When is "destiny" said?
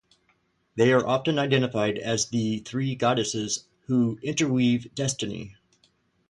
4.95-5.55